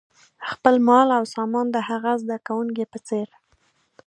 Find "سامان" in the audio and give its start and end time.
1.35-1.65